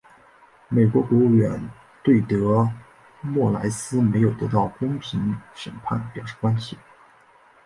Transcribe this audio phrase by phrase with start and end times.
[0.67, 1.69] 美国国务院
[2.01, 2.67] 对德
[3.21, 6.75] 莫赖斯没有得到公平审判表示关切。